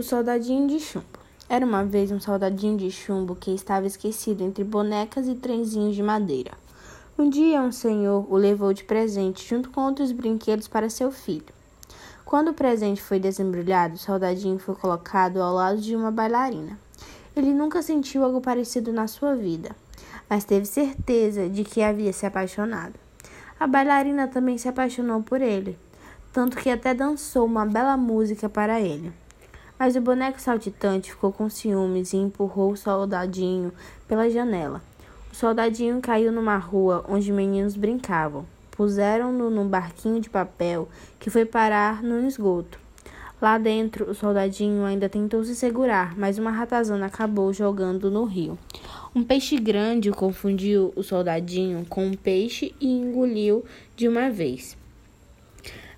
[0.00, 1.04] O soldadinho de chumbo.
[1.46, 6.02] Era uma vez um soldadinho de chumbo que estava esquecido entre bonecas e trenzinhos de
[6.02, 6.52] madeira.
[7.18, 11.52] Um dia, um senhor o levou de presente junto com outros brinquedos para seu filho.
[12.24, 16.78] Quando o presente foi desembrulhado, o soldadinho foi colocado ao lado de uma bailarina.
[17.36, 19.76] Ele nunca sentiu algo parecido na sua vida,
[20.30, 22.94] mas teve certeza de que havia se apaixonado.
[23.60, 25.78] A bailarina também se apaixonou por ele,
[26.32, 29.12] tanto que até dançou uma bela música para ele.
[29.80, 33.72] Mas o boneco saltitante ficou com ciúmes e empurrou o soldadinho
[34.06, 34.82] pela janela.
[35.32, 38.44] O soldadinho caiu numa rua onde meninos brincavam.
[38.72, 40.86] Puseram-no num barquinho de papel
[41.18, 42.78] que foi parar no esgoto.
[43.40, 48.58] Lá dentro, o soldadinho ainda tentou se segurar, mas uma ratazana acabou jogando no rio.
[49.14, 53.64] Um peixe grande confundiu o soldadinho com um peixe e engoliu
[53.96, 54.76] de uma vez.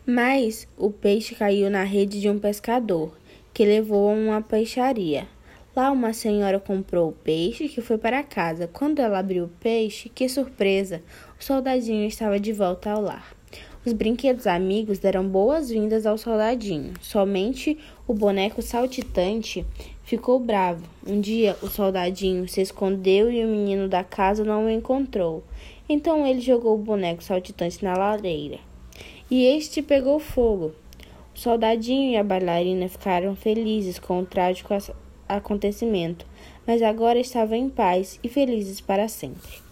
[0.06, 3.12] Mas o peixe caiu na rede de um pescador
[3.52, 5.26] que levou a uma peixaria.
[5.74, 8.68] Lá uma senhora comprou o peixe que foi para casa.
[8.70, 11.02] Quando ela abriu o peixe, que surpresa!
[11.40, 13.34] O soldadinho estava de volta ao lar.
[13.84, 16.94] Os brinquedos amigos deram boas-vindas ao soldadinho.
[17.00, 17.76] Somente
[18.06, 19.66] o boneco saltitante
[20.04, 20.84] ficou bravo.
[21.06, 25.42] Um dia o soldadinho se escondeu e o menino da casa não o encontrou.
[25.88, 28.58] Então ele jogou o boneco saltitante na lareira.
[29.30, 30.72] E este pegou fogo.
[31.34, 34.74] O soldadinho e a bailarina ficaram felizes com o trágico
[35.28, 36.26] acontecimento,
[36.66, 39.71] mas agora estavam em paz e felizes para sempre.